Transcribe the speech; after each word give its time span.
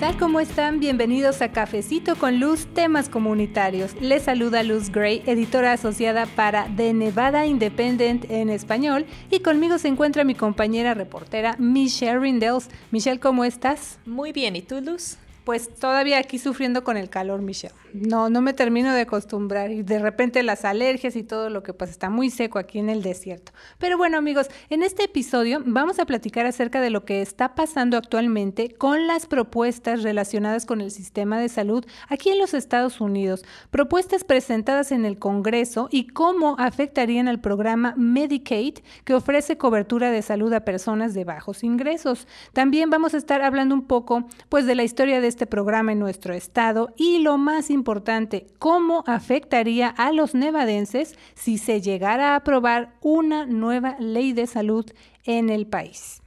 tal? 0.00 0.16
¿Cómo 0.16 0.40
están? 0.40 0.80
Bienvenidos 0.80 1.42
a 1.42 1.52
Cafecito 1.52 2.16
con 2.16 2.40
Luz, 2.40 2.66
temas 2.72 3.10
comunitarios. 3.10 3.94
Les 4.00 4.22
saluda 4.22 4.62
Luz 4.62 4.90
Gray, 4.90 5.22
editora 5.26 5.74
asociada 5.74 6.24
para 6.24 6.74
The 6.74 6.94
Nevada 6.94 7.44
Independent 7.44 8.24
en 8.30 8.48
español. 8.48 9.04
Y 9.30 9.40
conmigo 9.40 9.76
se 9.76 9.88
encuentra 9.88 10.24
mi 10.24 10.34
compañera 10.34 10.94
reportera 10.94 11.54
Michelle 11.58 12.18
Rindels. 12.18 12.70
Michelle, 12.90 13.20
¿cómo 13.20 13.44
estás? 13.44 13.98
Muy 14.06 14.32
bien, 14.32 14.56
¿y 14.56 14.62
tú, 14.62 14.80
Luz? 14.80 15.18
Pues 15.44 15.74
todavía 15.74 16.18
aquí 16.18 16.38
sufriendo 16.38 16.84
con 16.84 16.96
el 16.96 17.08
calor, 17.08 17.40
Michelle. 17.40 17.74
No, 17.92 18.30
no 18.30 18.40
me 18.40 18.52
termino 18.52 18.92
de 18.92 19.00
acostumbrar 19.02 19.70
y 19.72 19.82
de 19.82 19.98
repente 19.98 20.42
las 20.42 20.64
alergias 20.64 21.16
y 21.16 21.22
todo 21.22 21.50
lo 21.50 21.62
que 21.62 21.72
pues 21.72 21.90
está 21.90 22.10
muy 22.10 22.30
seco 22.30 22.58
aquí 22.58 22.78
en 22.78 22.88
el 22.88 23.02
desierto. 23.02 23.52
Pero 23.78 23.98
bueno, 23.98 24.18
amigos, 24.18 24.48
en 24.68 24.82
este 24.82 25.04
episodio 25.04 25.62
vamos 25.64 25.98
a 25.98 26.06
platicar 26.06 26.46
acerca 26.46 26.80
de 26.80 26.90
lo 26.90 27.04
que 27.04 27.22
está 27.22 27.54
pasando 27.54 27.96
actualmente 27.96 28.70
con 28.74 29.06
las 29.06 29.26
propuestas 29.26 30.02
relacionadas 30.02 30.66
con 30.66 30.80
el 30.80 30.90
sistema 30.90 31.40
de 31.40 31.48
salud 31.48 31.84
aquí 32.08 32.30
en 32.30 32.38
los 32.38 32.54
Estados 32.54 33.00
Unidos, 33.00 33.44
propuestas 33.70 34.24
presentadas 34.24 34.92
en 34.92 35.04
el 35.04 35.18
Congreso 35.18 35.88
y 35.90 36.08
cómo 36.08 36.56
afectarían 36.58 37.28
al 37.28 37.40
programa 37.40 37.94
Medicaid 37.96 38.78
que 39.04 39.14
ofrece 39.14 39.58
cobertura 39.58 40.10
de 40.10 40.22
salud 40.22 40.52
a 40.52 40.64
personas 40.64 41.14
de 41.14 41.24
bajos 41.24 41.64
ingresos. 41.64 42.28
También 42.52 42.90
vamos 42.90 43.14
a 43.14 43.16
estar 43.16 43.42
hablando 43.42 43.74
un 43.74 43.86
poco 43.86 44.24
pues 44.48 44.66
de 44.66 44.74
la 44.74 44.84
historia 44.84 45.20
de 45.20 45.29
este 45.30 45.46
programa 45.46 45.92
en 45.92 45.98
nuestro 45.98 46.34
estado 46.34 46.92
y 46.96 47.20
lo 47.20 47.38
más 47.38 47.70
importante 47.70 48.48
¿cómo 48.58 49.02
afectaría 49.06 49.88
a 49.88 50.12
los 50.12 50.34
nevadenses 50.34 51.14
si 51.34 51.56
se 51.56 51.80
llegara 51.80 52.32
a 52.32 52.36
aprobar 52.36 52.94
una 53.00 53.46
nueva 53.46 53.96
ley 53.98 54.34
de 54.34 54.46
salud 54.46 54.84
en 55.24 55.48
el 55.48 55.66
país? 55.66 56.20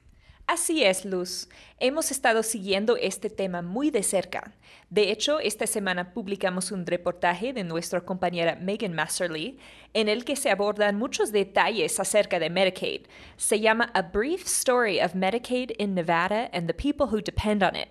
Así 0.46 0.84
es, 0.84 1.06
Luz. 1.06 1.48
Hemos 1.80 2.12
estado 2.12 2.44
siguiendo 2.44 2.98
este 2.98 3.30
tema 3.30 3.62
muy 3.62 3.92
de 3.92 4.04
cerca. 4.04 4.54
De 4.90 5.10
hecho, 5.10 5.40
esta 5.40 5.66
semana 5.66 6.14
publicamos 6.14 6.72
un 6.72 6.86
reportaje 6.86 7.54
de 7.54 7.64
nuestra 7.64 8.02
compañera 8.02 8.56
Megan 8.56 8.94
Masterly 8.94 9.58
en 9.94 10.10
el 10.10 10.26
que 10.26 10.36
se 10.36 10.52
abordan 10.52 10.98
muchos 10.98 11.32
detalles 11.32 12.00
acerca 12.00 12.40
de 12.40 12.50
Medicaid. 12.50 13.08
Se 13.38 13.60
llama 13.60 13.90
A 13.94 14.02
Brief 14.02 14.46
Story 14.46 15.00
of 15.00 15.16
Medicaid 15.16 15.72
in 15.80 15.96
Nevada 15.96 16.50
and 16.54 16.68
the 16.68 16.74
People 16.74 17.08
Who 17.08 17.22
Depend 17.22 17.64
on 17.64 17.76
It. 17.76 17.90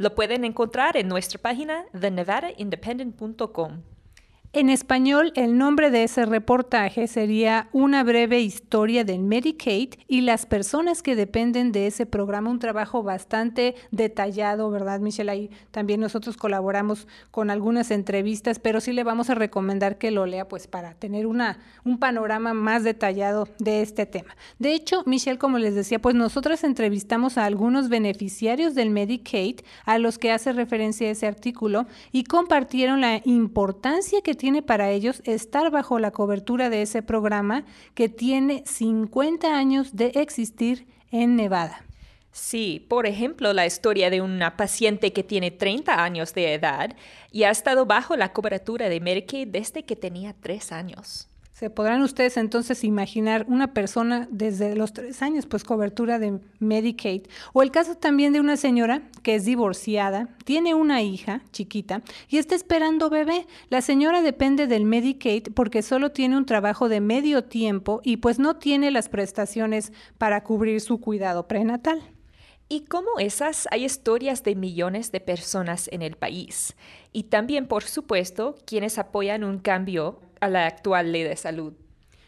Lo 0.00 0.14
pueden 0.14 0.46
encontrar 0.46 0.96
en 0.96 1.08
nuestra 1.08 1.38
página 1.38 1.84
thenevadaindependent.com. 1.92 3.82
En 4.52 4.68
español, 4.68 5.32
el 5.36 5.56
nombre 5.56 5.92
de 5.92 6.02
ese 6.02 6.26
reportaje 6.26 7.06
sería 7.06 7.68
Una 7.70 8.02
breve 8.02 8.40
historia 8.40 9.04
del 9.04 9.20
Medicaid 9.20 9.90
y 10.08 10.22
las 10.22 10.44
personas 10.44 11.04
que 11.04 11.14
dependen 11.14 11.70
de 11.70 11.86
ese 11.86 12.04
programa. 12.04 12.50
Un 12.50 12.58
trabajo 12.58 13.04
bastante 13.04 13.76
detallado, 13.92 14.68
¿verdad, 14.72 14.98
Michelle? 14.98 15.30
Ahí 15.30 15.50
también 15.70 16.00
nosotros 16.00 16.36
colaboramos 16.36 17.06
con 17.30 17.48
algunas 17.48 17.92
entrevistas, 17.92 18.58
pero 18.58 18.80
sí 18.80 18.92
le 18.92 19.04
vamos 19.04 19.30
a 19.30 19.36
recomendar 19.36 19.98
que 19.98 20.10
lo 20.10 20.26
lea, 20.26 20.48
pues 20.48 20.66
para 20.66 20.94
tener 20.94 21.28
una, 21.28 21.60
un 21.84 22.00
panorama 22.00 22.52
más 22.52 22.82
detallado 22.82 23.46
de 23.60 23.82
este 23.82 24.04
tema. 24.04 24.34
De 24.58 24.74
hecho, 24.74 25.04
Michelle, 25.06 25.38
como 25.38 25.58
les 25.58 25.76
decía, 25.76 26.00
pues 26.00 26.16
nosotras 26.16 26.64
entrevistamos 26.64 27.38
a 27.38 27.44
algunos 27.44 27.88
beneficiarios 27.88 28.74
del 28.74 28.90
Medicaid 28.90 29.60
a 29.84 29.98
los 29.98 30.18
que 30.18 30.32
hace 30.32 30.52
referencia 30.52 31.08
ese 31.08 31.28
artículo 31.28 31.86
y 32.10 32.24
compartieron 32.24 33.00
la 33.00 33.22
importancia 33.24 34.22
que 34.22 34.39
tiene 34.40 34.62
para 34.62 34.88
ellos 34.88 35.20
estar 35.26 35.70
bajo 35.70 35.98
la 35.98 36.12
cobertura 36.12 36.70
de 36.70 36.80
ese 36.80 37.02
programa 37.02 37.66
que 37.92 38.08
tiene 38.08 38.62
50 38.64 39.54
años 39.54 39.94
de 39.94 40.12
existir 40.14 40.86
en 41.10 41.36
Nevada. 41.36 41.84
Sí, 42.32 42.86
por 42.88 43.04
ejemplo, 43.06 43.52
la 43.52 43.66
historia 43.66 44.08
de 44.08 44.22
una 44.22 44.56
paciente 44.56 45.12
que 45.12 45.22
tiene 45.22 45.50
30 45.50 46.02
años 46.02 46.32
de 46.32 46.54
edad 46.54 46.96
y 47.30 47.42
ha 47.42 47.50
estado 47.50 47.84
bajo 47.84 48.16
la 48.16 48.32
cobertura 48.32 48.88
de 48.88 49.00
Medicaid 49.00 49.48
desde 49.48 49.82
que 49.82 49.94
tenía 49.94 50.34
3 50.40 50.72
años. 50.72 51.29
Se 51.60 51.68
podrán 51.68 52.00
ustedes 52.00 52.38
entonces 52.38 52.84
imaginar 52.84 53.44
una 53.46 53.74
persona 53.74 54.26
desde 54.30 54.74
los 54.74 54.94
tres 54.94 55.20
años, 55.20 55.44
pues 55.44 55.62
cobertura 55.62 56.18
de 56.18 56.40
Medicaid. 56.58 57.26
O 57.52 57.60
el 57.60 57.70
caso 57.70 57.96
también 57.96 58.32
de 58.32 58.40
una 58.40 58.56
señora 58.56 59.02
que 59.22 59.34
es 59.34 59.44
divorciada, 59.44 60.30
tiene 60.46 60.72
una 60.72 61.02
hija 61.02 61.42
chiquita 61.52 62.00
y 62.30 62.38
está 62.38 62.54
esperando 62.54 63.10
bebé. 63.10 63.46
La 63.68 63.82
señora 63.82 64.22
depende 64.22 64.68
del 64.68 64.86
Medicaid 64.86 65.48
porque 65.52 65.82
solo 65.82 66.12
tiene 66.12 66.38
un 66.38 66.46
trabajo 66.46 66.88
de 66.88 67.02
medio 67.02 67.44
tiempo 67.44 68.00
y 68.04 68.16
pues 68.16 68.38
no 68.38 68.56
tiene 68.56 68.90
las 68.90 69.10
prestaciones 69.10 69.92
para 70.16 70.42
cubrir 70.42 70.80
su 70.80 70.98
cuidado 70.98 71.46
prenatal. 71.46 72.00
Y 72.70 72.86
como 72.86 73.18
esas, 73.18 73.68
hay 73.70 73.84
historias 73.84 74.44
de 74.44 74.54
millones 74.54 75.12
de 75.12 75.20
personas 75.20 75.90
en 75.92 76.00
el 76.00 76.16
país. 76.16 76.74
Y 77.12 77.24
también, 77.24 77.66
por 77.66 77.82
supuesto, 77.82 78.54
quienes 78.64 78.96
apoyan 78.96 79.44
un 79.44 79.58
cambio 79.58 80.20
a 80.40 80.48
la 80.48 80.66
actual 80.66 81.12
ley 81.12 81.22
de 81.22 81.36
salud? 81.36 81.74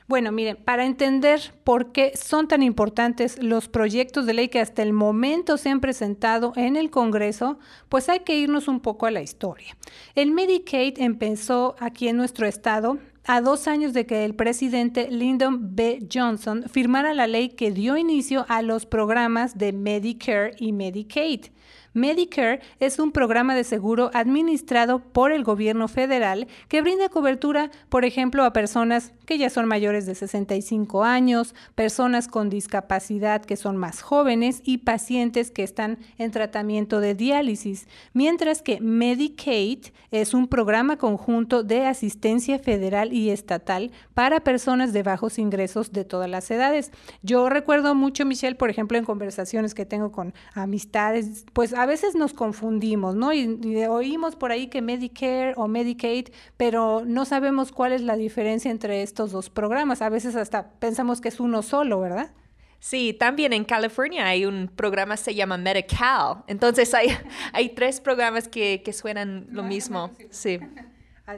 Bueno, 0.09 0.33
miren, 0.33 0.57
para 0.57 0.85
entender 0.85 1.55
por 1.65 1.93
qué 1.93 2.13
son 2.17 2.49
tan 2.49 2.63
importantes 2.63 3.43
los 3.43 3.69
proyectos 3.69 4.27
de 4.27 4.35
ley 4.35 4.49
que 4.49 4.61
hasta 4.61 4.83
el 4.83 4.93
momento 4.93 5.57
se 5.57 5.71
han 5.71 5.81
presentado 5.81 6.53
en 6.57 6.77
el 6.77 6.91
Congreso, 6.91 7.59
pues 7.89 8.09
hay 8.09 8.21
que 8.21 8.37
irnos 8.37 8.69
un 8.69 8.81
poco 8.81 9.07
a 9.07 9.11
la 9.11 9.23
historia. 9.23 9.77
El 10.15 10.33
Medicaid 10.33 10.99
empezó 10.99 11.77
aquí 11.79 12.09
en 12.09 12.17
nuestro 12.17 12.47
estado 12.47 12.99
a 13.25 13.41
dos 13.41 13.69
años 13.69 13.93
de 13.93 14.05
que 14.05 14.25
el 14.25 14.35
presidente 14.35 15.09
Lyndon 15.11 15.77
B. 15.77 16.07
Johnson 16.13 16.65
firmara 16.69 17.15
la 17.15 17.27
ley 17.27 17.51
que 17.51 17.71
dio 17.71 17.97
inicio 17.97 18.45
a 18.49 18.63
los 18.63 18.85
programas 18.85 19.57
de 19.57 19.73
Medicare 19.73 20.53
y 20.59 20.73
Medicaid. 20.73 21.47
Medicare 21.95 22.61
es 22.81 22.99
un 22.99 23.13
programa 23.13 23.55
de 23.55 23.65
seguro 23.65 24.11
administrado 24.15 25.01
por 25.01 25.33
el 25.33 25.45
gobierno 25.45 25.89
federal 25.89 26.47
que 26.69 26.83
brinda 26.83 27.09
cobertura, 27.09 27.71
por 27.89 28.05
ejemplo, 28.05 28.45
a 28.45 28.53
personas 28.53 29.13
que 29.27 29.39
ya 29.39 29.51
son 29.51 29.67
mayores 29.67 30.07
de 30.07 30.15
65 30.15 31.05
años, 31.05 31.55
personas 31.75 32.29
con 32.29 32.49
discapacidad 32.49 33.45
que 33.45 33.57
son 33.57 33.77
más 33.77 34.03
jóvenes 34.03 34.63
y 34.65 34.79
pacientes 34.79 35.51
que 35.51 35.63
están 35.63 35.99
en 36.19 36.31
tratamiento 36.31 37.01
de 37.01 37.15
diálisis, 37.15 37.87
mientras 38.13 38.63
que 38.63 38.81
Medicaid 38.81 39.87
es 40.11 40.35
un 40.35 40.49
programa 40.49 40.97
conjunto 40.97 41.63
de 41.63 41.87
asistencia 41.87 42.59
federal 42.59 43.13
y 43.13 43.31
estatal 43.31 43.91
para 44.15 44.41
personas 44.41 44.93
de 44.93 45.03
bajos 45.03 45.39
ingresos 45.39 45.93
de 45.93 46.05
todas 46.05 46.29
las 46.29 46.51
edades. 46.51 46.93
Yo 47.23 47.49
recuerdo 47.49 47.95
mucho, 47.95 48.25
Michelle, 48.25 48.57
por 48.57 48.71
ejemplo, 48.71 48.99
en 48.99 49.05
conversaciones 49.05 49.75
que 49.75 49.87
tengo 49.87 50.13
con 50.13 50.35
amistades, 50.55 51.45
pues 51.53 51.75
a 51.83 51.87
veces 51.87 52.15
nos 52.15 52.33
confundimos, 52.33 53.17
¿no? 53.17 53.33
Y, 53.33 53.85
oímos 53.87 54.37
por 54.37 54.53
ahí 54.53 54.69
que 54.69 54.81
Medicare 54.81 55.55
o 55.57 55.67
Medicaid, 55.67 56.29
pero 56.57 57.03
no 57.05 57.25
sabemos 57.25 57.73
cuál 57.73 57.91
es 57.91 58.03
la 58.03 58.15
diferencia 58.15 58.71
entre 58.71 59.03
estos 59.03 59.33
dos 59.33 59.51
programas. 59.51 60.01
A 60.01 60.09
veces 60.09 60.37
hasta 60.37 60.71
pensamos 60.79 61.21
que 61.21 61.29
es 61.29 61.41
uno 61.41 61.61
solo, 61.63 61.99
¿verdad? 61.99 62.31
Sí, 62.79 63.17
también 63.19 63.53
en 63.53 63.65
California 63.65 64.27
hay 64.27 64.47
un 64.47 64.69
programa 64.69 65.17
que 65.17 65.25
se 65.25 65.35
llama 65.35 65.57
Medical. 65.57 66.45
Entonces 66.47 66.95
hay, 66.95 67.09
hay 67.53 67.71
tres 67.71 68.01
programas 68.01 68.47
que, 68.47 68.83
que 68.85 68.93
suenan 68.93 69.49
lo 69.51 69.65
mismo. 69.65 70.13
Sí. 70.31 70.61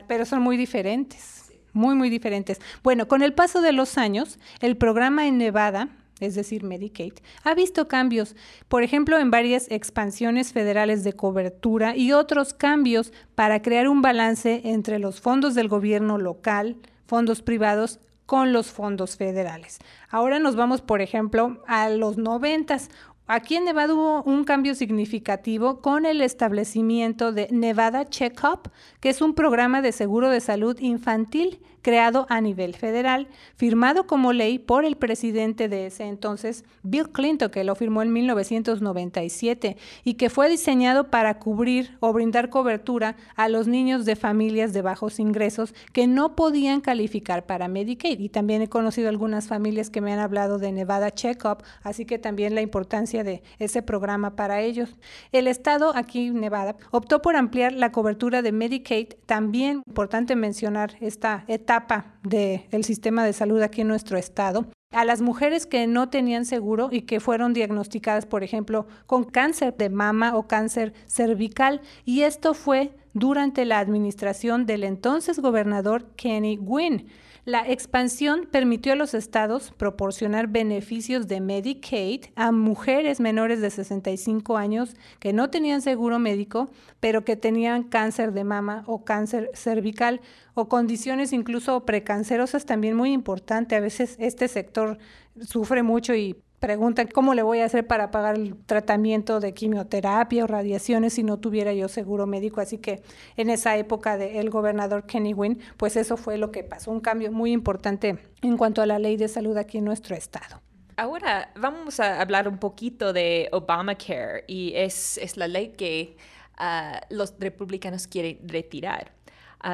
Pero 0.09 0.26
son 0.26 0.43
muy 0.43 0.59
diferentes, 0.59 1.53
muy, 1.72 1.94
muy 1.94 2.11
diferentes. 2.11 2.61
Bueno, 2.82 3.09
con 3.09 3.22
el 3.22 3.32
paso 3.32 3.62
de 3.62 3.72
los 3.72 3.97
años, 3.97 4.38
el 4.61 4.76
programa 4.76 5.26
en 5.26 5.38
Nevada 5.38 5.88
es 6.20 6.34
decir, 6.34 6.64
Medicaid, 6.64 7.14
ha 7.42 7.54
visto 7.54 7.88
cambios, 7.88 8.36
por 8.69 8.82
ejemplo, 8.82 9.19
en 9.19 9.30
varias 9.30 9.70
expansiones 9.70 10.52
federales 10.52 11.04
de 11.04 11.12
cobertura 11.12 11.97
y 11.97 12.12
otros 12.12 12.54
cambios 12.54 13.12
para 13.34 13.62
crear 13.62 13.88
un 13.88 14.02
balance 14.02 14.62
entre 14.64 14.98
los 14.98 15.20
fondos 15.20 15.54
del 15.54 15.69
gobierno 15.69 16.19
local, 16.19 16.76
fondos 17.06 17.42
privados, 17.42 18.00
con 18.26 18.52
los 18.52 18.69
fondos 18.69 19.16
federales. 19.16 19.78
Ahora 20.08 20.38
nos 20.38 20.56
vamos, 20.56 20.80
por 20.80 21.02
ejemplo, 21.02 21.62
a 21.66 21.90
los 21.90 22.17
noventas. 22.17 22.88
Aquí 23.26 23.56
en 23.56 23.64
Nevada 23.64 23.94
hubo 23.94 24.22
un 24.22 24.44
cambio 24.44 24.75
significativo 24.75 25.81
con 25.81 26.06
el 26.06 26.20
establecimiento 26.20 27.32
de 27.32 27.49
Nevada 27.50 28.06
Checkup, 28.06 28.70
que 29.00 29.10
es 29.10 29.20
un 29.20 29.34
programa 29.34 29.82
de 29.82 29.93
seguro 29.93 30.31
de 30.31 30.40
salud 30.40 30.78
infantil 30.81 31.60
creado 31.84 32.26
a 32.31 32.40
nivel 32.40 32.75
federal, 32.75 33.28
firmado 33.56 34.06
como 34.06 34.32
ley 34.32 34.58
por 34.58 34.86
el 34.86 34.96
presidente 34.96 35.69
de 35.69 35.86
ese 35.86 36.04
entonces, 36.04 36.64
Bill 36.82 37.10
Clinton, 37.10 37.50
que 37.50 37.62
lo 37.62 37.75
firmó 37.75 38.00
en 38.00 38.10
1997 38.10 39.76
y 40.02 40.14
que 40.14 40.31
fue 40.31 40.48
diseñado 40.48 41.10
para 41.10 41.38
cubrir 41.38 41.98
o 42.00 42.10
brindar 42.14 42.48
cobertura 42.48 43.16
a 43.36 43.50
los 43.50 43.69
niños 43.69 44.06
de 44.06 44.16
familias 44.16 44.72
de 44.72 44.81
bajos 44.81 45.20
ingresos 45.20 45.75
que 45.92 46.06
no 46.06 46.34
podían 46.34 46.81
calificar 46.81 47.44
para 47.44 47.69
Medicaid. 47.69 48.19
Y 48.19 48.31
también 48.31 48.62
he 48.62 48.69
conocido 48.70 49.10
algunas 49.10 49.46
familias 49.46 49.90
que 49.90 50.00
me 50.00 50.14
han 50.14 50.20
hablado 50.20 50.58
de 50.58 50.72
Nevada 50.72 51.10
Checkup, 51.10 51.64
así 51.82 52.06
que 52.06 52.19
también 52.19 52.54
la 52.54 52.62
importancia 52.62 53.25
de 53.25 53.42
ese 53.58 53.82
programa 53.82 54.36
para 54.36 54.62
ellos. 54.62 54.96
El 55.32 55.46
estado 55.48 55.94
aquí, 55.94 56.31
Nevada, 56.31 56.76
optó 56.92 57.20
por 57.20 57.36
ampliar 57.36 57.75
la 57.75 57.92
cobertura 57.92 58.40
de 58.40 58.52
Medicaid. 58.52 59.08
También 59.26 59.82
importante 59.86 60.34
mencionar 60.34 60.94
esta 61.00 61.44
etapa 61.46 61.74
del 62.23 62.85
sistema 62.85 63.25
de 63.25 63.32
salud 63.32 63.61
aquí 63.62 63.82
en 63.82 63.88
nuestro 63.88 64.19
estado 64.19 64.67
a 64.94 65.05
las 65.05 65.21
mujeres 65.21 65.67
que 65.67 65.87
no 65.87 66.09
tenían 66.09 66.44
seguro 66.44 66.88
y 66.91 67.03
que 67.03 67.21
fueron 67.21 67.53
diagnosticadas, 67.53 68.26
por 68.26 68.44
ejemplo, 68.44 68.87
con 69.06 69.25
cáncer 69.25 69.76
de 69.76 69.91
mama 69.91 70.37
o 70.37 70.47
cáncer 70.47 70.94
cervical. 71.06 71.81
Y 72.05 72.23
esto 72.23 72.55
fue 72.55 72.93
durante 73.14 73.64
la 73.64 73.78
administración 73.78 74.66
del 74.66 74.84
entonces 74.84 75.38
gobernador 75.38 76.05
Kenny 76.16 76.56
Gwynn. 76.56 77.06
La 77.46 77.69
expansión 77.69 78.49
permitió 78.50 78.94
a 78.94 78.96
los 78.96 79.12
estados 79.12 79.70
proporcionar 79.76 80.49
beneficios 80.49 81.28
de 81.28 81.43
Medicaid 81.43 82.25
a 82.37 82.52
mujeres 82.52 83.20
menores 83.20 83.61
de 83.61 83.69
65 83.69 84.56
años 84.56 84.96
que 85.19 85.34
no 85.34 85.50
tenían 85.50 85.82
seguro 85.82 86.19
médico, 86.19 86.70
pero 87.00 87.25
que 87.25 87.37
tenían 87.37 87.82
cáncer 87.82 88.32
de 88.32 88.44
mama 88.44 88.82
o 88.87 89.05
cáncer 89.05 89.50
cervical 89.52 90.22
o 90.55 90.70
condiciones 90.70 91.34
incluso 91.34 91.84
precancerosas 91.84 92.64
también 92.64 92.96
muy 92.96 93.12
importante. 93.12 93.76
A 93.76 93.81
veces 93.81 94.17
este 94.19 94.49
sector 94.49 94.96
sufre 95.38 95.82
mucho 95.82 96.14
y 96.14 96.37
preguntan 96.61 97.09
cómo 97.09 97.35
le 97.35 97.43
voy 97.43 97.61
a 97.61 97.67
hacer 97.67 97.87
para 97.87 98.11
pagar 98.11 98.37
el 98.37 98.56
tratamiento 98.67 99.41
de 99.41 99.53
quimioterapia 99.55 100.45
o 100.45 100.47
radiaciones 100.47 101.15
si 101.15 101.23
no 101.23 101.39
tuviera 101.39 101.73
yo 101.73 101.89
seguro 101.89 102.27
médico. 102.27 102.61
Así 102.61 102.79
que 102.79 103.03
en 103.37 103.51
esa 103.51 103.77
época 103.77 104.17
del 104.17 104.51
gobernador 104.51 105.06
Kenny 105.06 105.35
Wynn, 105.35 105.61
pues 105.77 105.97
eso 105.97 106.17
fue 106.17 106.39
lo 106.39 106.51
que 106.51 106.65
pasó, 106.65 106.91
un 106.91 107.01
cambio 107.01 107.31
muy 107.33 107.53
importante 107.53 108.19
en 108.43 108.56
cuanto 108.56 108.83
a 108.83 108.87
la 108.87 108.99
ley 108.99 109.17
de 109.17 109.29
salud 109.29 109.56
aquí 109.56 109.79
en 109.79 109.85
nuestro 109.85 110.17
estado. 110.17 110.62
Ahora 110.97 111.51
vamos 111.56 111.99
a 111.99 112.21
hablar 112.21 112.47
un 112.47 112.59
poquito 112.59 113.12
de 113.12 113.49
Obamacare 113.53 114.45
y 114.47 114.73
es, 114.77 115.19
es 115.19 115.37
la 115.37 115.49
ley 115.49 115.73
que 115.77 116.17
uh, 116.61 117.15
los 117.15 117.35
republicanos 117.39 118.06
quieren 118.06 118.39
retirar. 118.47 119.12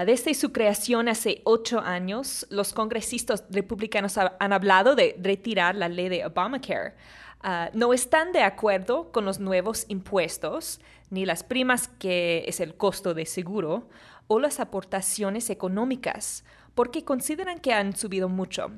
Desde 0.07 0.35
su 0.35 0.53
creación 0.53 1.09
hace 1.09 1.43
ocho 1.43 1.81
años, 1.81 2.47
los 2.49 2.73
congresistas 2.73 3.45
republicanos 3.51 4.19
ha, 4.19 4.37
han 4.39 4.53
hablado 4.53 4.95
de 4.95 5.17
retirar 5.21 5.75
la 5.75 5.89
ley 5.89 6.09
de 6.09 6.25
Obamacare. 6.25 6.95
Uh, 7.43 7.77
no 7.77 7.93
están 7.93 8.31
de 8.33 8.43
acuerdo 8.43 9.11
con 9.11 9.25
los 9.25 9.41
nuevos 9.41 9.87
impuestos, 9.89 10.81
ni 11.11 11.27
las 11.27 11.43
primas 11.43 11.89
que 11.89 12.45
es 12.47 12.61
el 12.61 12.77
costo 12.77 13.15
de 13.15 13.27
seguro, 13.27 13.89
o 14.29 14.39
las 14.39 14.61
aportaciones 14.61 15.51
económicas, 15.51 16.45
porque 16.77 17.03
consideran 17.03 17.59
que 17.59 17.73
han 17.73 17.97
subido 17.97 18.29
mucho. 18.29 18.71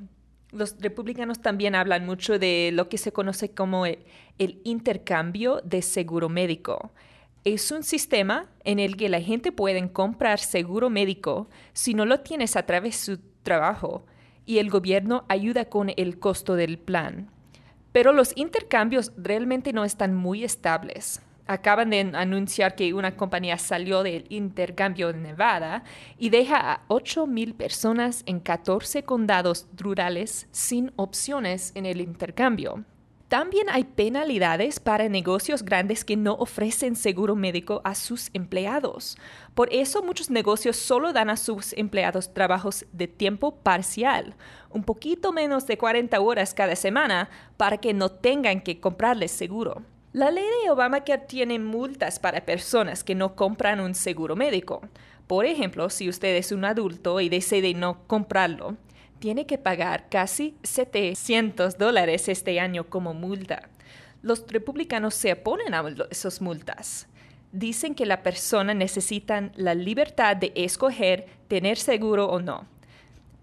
Los 0.50 0.81
republicanos 0.81 1.43
también 1.43 1.75
hablan 1.75 2.06
mucho 2.06 2.38
de 2.38 2.70
lo 2.73 2.88
que 2.88 2.97
se 2.97 3.12
conoce 3.12 3.50
como 3.50 3.85
el 3.85 4.61
intercambio 4.65 5.61
de 5.62 5.82
seguro 5.82 6.31
médico 6.31 6.93
es 7.44 7.73
un 7.73 7.83
sistema 7.83 8.47
en 8.65 8.79
el 8.79 8.97
que 8.97 9.09
la 9.09 9.21
gente 9.21 9.50
puede 9.50 9.91
comprar 9.93 10.39
seguro 10.39 10.91
médico 10.91 11.49
si 11.73 11.94
no 11.94 12.06
lo 12.06 12.21
tienes 12.21 12.56
a 12.56 12.67
través 12.67 12.94
de 12.94 13.17
su 13.17 13.23
trabajo 13.43 14.06
y 14.47 14.59
el 14.59 14.71
gobierno 14.71 15.25
ayuda 15.29 15.65
con 15.67 15.91
el 15.97 16.19
costo 16.19 16.55
del 16.55 16.79
plan. 16.79 17.31
Pero 17.93 18.12
los 18.12 18.33
intercambios 18.37 19.12
realmente 19.17 19.73
no 19.73 19.85
están 19.85 20.15
muy 20.15 20.44
estables. 20.44 21.21
Acaban 21.47 21.91
de 21.91 22.00
anunciar 22.15 22.77
que 22.77 22.94
una 22.94 23.17
compañía 23.17 23.59
salió 23.59 24.05
del 24.05 24.25
intercambio 24.29 25.12
de 25.12 25.19
Nevada 25.19 25.83
y 26.19 26.31
deja 26.31 26.73
a 26.73 26.89
8.000 26.89 27.55
personas 27.55 28.23
en 28.27 28.39
14 28.39 29.03
condados 29.03 29.67
rurales 29.77 30.49
sin 30.53 30.93
opciones 30.97 31.73
en 31.75 31.87
el 31.87 32.00
intercambio. 32.00 32.85
También 33.32 33.69
hay 33.70 33.84
penalidades 33.84 34.79
para 34.79 35.08
negocios 35.08 35.62
grandes 35.62 36.05
que 36.05 36.19
no 36.19 36.34
ofrecen 36.34 36.94
seguro 36.94 37.34
médico 37.34 37.81
a 37.82 37.94
sus 37.94 38.29
empleados. 38.34 39.17
Por 39.55 39.73
eso 39.73 40.02
muchos 40.02 40.29
negocios 40.29 40.76
solo 40.76 41.14
dan 41.14 41.31
a 41.31 41.38
sus 41.38 41.73
empleados 41.73 42.34
trabajos 42.34 42.84
de 42.93 43.08
tiempo 43.08 43.56
parcial, 43.56 44.34
un 44.69 44.84
poquito 44.84 45.32
menos 45.32 45.67
de 45.67 45.79
40 45.79 46.20
horas 46.20 46.52
cada 46.52 46.76
semana, 46.76 47.31
para 47.56 47.79
que 47.79 47.94
no 47.94 48.11
tengan 48.11 48.61
que 48.61 48.81
comprarles 48.81 49.31
seguro. 49.31 49.81
La 50.12 50.31
ley 50.31 50.44
de 50.62 50.70
Obamacare 50.70 51.25
tiene 51.26 51.58
multas 51.58 52.19
para 52.19 52.44
personas 52.44 53.02
que 53.02 53.14
no 53.14 53.34
compran 53.34 53.81
un 53.81 53.94
seguro 53.94 54.37
médico. 54.37 54.82
Por 55.26 55.46
ejemplo, 55.46 55.88
si 55.88 56.06
usted 56.11 56.37
es 56.37 56.52
un 56.52 56.67
adulto 56.67 57.19
y 57.19 57.31
decide 57.31 57.73
no 57.73 58.06
comprarlo, 58.06 58.76
tiene 59.23 59.47
que 59.47 59.57
pagar 59.57 60.09
casi 60.09 60.57
700 60.65 61.79
dólares 61.79 62.29
este 62.29 62.59
año 62.59 62.91
como 62.91 63.15
multa. 63.15 63.69
Los 64.21 64.45
republicanos 64.49 65.15
se 65.15 65.33
oponen 65.33 65.75
a 65.75 65.85
esas 66.11 66.41
multas. 66.41 67.07
Dicen 67.53 67.95
que 67.95 68.05
la 68.05 68.25
persona 68.25 68.75
necesita 68.75 69.53
la 69.55 69.77
libertad 69.77 70.37
de 70.37 70.51
escoger 70.57 71.27
tener 71.47 71.79
seguro 71.79 72.27
o 72.27 72.41
no. 72.41 72.67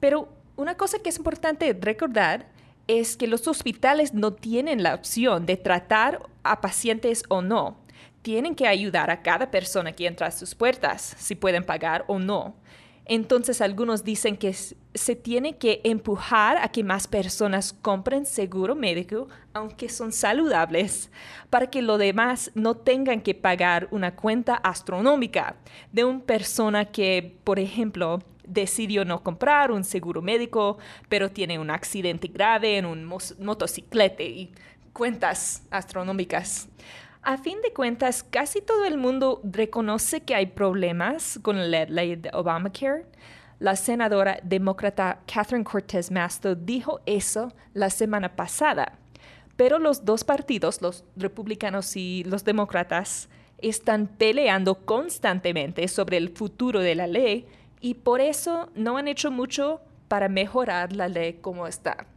Pero 0.02 0.28
una 0.58 0.76
cosa 0.76 1.00
que 1.00 1.08
es 1.08 1.18
importante 1.18 1.72
recordar 1.80 2.48
es 2.88 3.16
que 3.16 3.28
los 3.28 3.48
hospitales 3.48 4.14
no 4.14 4.34
tienen 4.34 4.84
la 4.84 4.94
opción 4.94 5.46
de 5.46 5.56
tratar 5.56 6.28
a 6.44 6.60
pacientes 6.60 7.24
o 7.30 7.42
no. 7.42 7.78
Tienen 8.22 8.54
que 8.54 8.68
ayudar 8.68 9.10
a 9.12 9.22
cada 9.22 9.50
persona 9.50 9.94
que 9.94 10.08
entra 10.08 10.28
a 10.28 10.32
sus 10.32 10.56
puertas, 10.56 11.16
si 11.18 11.36
pueden 11.36 11.64
pagar 11.64 12.04
o 12.08 12.20
no. 12.20 12.54
Entonces 13.12 13.60
algunos 13.60 14.04
dicen 14.04 14.38
que 14.38 14.54
se 14.54 15.16
tiene 15.16 15.58
que 15.58 15.82
empujar 15.84 16.58
a 16.58 16.70
que 16.70 16.84
más 16.84 17.08
personas 17.08 17.74
compren 17.74 18.28
seguro 18.28 18.76
médico, 18.76 19.28
aunque 19.52 19.90
son 19.90 20.12
saludables, 20.12 21.10
para 21.50 21.72
que 21.72 21.82
los 21.82 21.98
demás 21.98 22.52
no 22.54 22.78
tengan 22.78 23.22
que 23.22 23.34
pagar 23.34 23.88
una 23.90 24.16
cuenta 24.16 24.54
astronómica 24.54 25.56
de 25.92 26.06
una 26.06 26.20
persona 26.20 26.86
que, 26.86 27.36
por 27.44 27.58
ejemplo, 27.58 28.20
decidió 28.48 29.04
no 29.06 29.24
comprar 29.24 29.72
un 29.72 29.84
seguro 29.84 30.22
médico, 30.22 30.78
pero 31.08 31.32
tiene 31.32 31.58
un 31.58 31.72
accidente 31.72 32.28
grave 32.28 32.78
en 32.78 32.86
un 32.86 33.06
motociclete 33.06 34.26
y 34.26 34.52
cuentas 34.94 35.64
astronómicas. 35.72 36.70
A 37.22 37.38
fin 37.38 37.62
de 37.62 37.74
cuentas, 37.74 38.24
casi 38.24 38.62
todo 38.62 38.86
el 38.86 38.98
mundo 38.98 39.42
reconoce 39.44 40.22
que 40.22 40.36
hay 40.36 40.46
problemas 40.48 41.38
con 41.42 41.70
la 41.70 41.84
ley 41.86 42.16
de 42.16 42.30
Obamacare. 42.34 43.06
La 43.60 43.76
senadora 43.76 44.40
demócrata 44.42 45.20
Catherine 45.28 45.66
Cortez 45.66 46.12
Masto 46.12 46.56
dijo 46.56 47.02
eso 47.06 47.54
la 47.74 47.90
semana 47.90 48.38
pasada. 48.38 48.98
Pero 49.58 49.80
los 49.80 50.06
dos 50.06 50.24
partidos, 50.24 50.82
los 50.82 51.04
republicanos 51.18 51.98
y 51.98 52.24
los 52.24 52.46
demócratas, 52.46 53.28
están 53.58 54.08
peleando 54.08 54.76
constantemente 54.86 55.90
sobre 55.90 56.16
el 56.16 56.30
futuro 56.30 56.80
de 56.80 56.96
la 56.96 57.08
ley 57.08 57.46
y 57.82 57.96
por 57.96 58.22
eso 58.22 58.70
no 58.76 58.98
han 58.98 59.10
hecho 59.10 59.30
mucho 59.30 59.82
para 60.08 60.30
mejorar 60.30 60.94
la 60.94 61.10
ley 61.10 61.34
como 61.42 61.68
está. 61.68 62.08